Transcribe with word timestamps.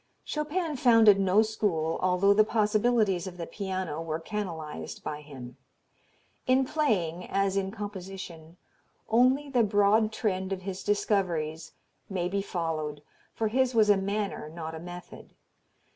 Chopin 0.25 0.77
founded 0.77 1.19
no 1.19 1.43
school, 1.43 1.99
although 2.01 2.33
the 2.33 2.43
possibilities 2.43 3.27
of 3.27 3.37
the 3.37 3.45
piano 3.45 4.01
were 4.01 4.19
canalized 4.19 5.03
by 5.03 5.21
him. 5.21 5.57
In 6.47 6.65
playing, 6.65 7.27
as 7.29 7.55
in 7.55 7.69
composition, 7.69 8.57
only 9.09 9.47
the 9.47 9.61
broad 9.61 10.11
trend 10.11 10.51
of 10.51 10.63
his 10.63 10.81
discoveries 10.83 11.73
may 12.09 12.27
be 12.27 12.41
followed, 12.41 13.03
for 13.35 13.49
his 13.49 13.75
was 13.75 13.91
a 13.91 13.95
manner 13.95 14.49
not 14.49 14.73
a 14.73 14.79
method. 14.79 15.35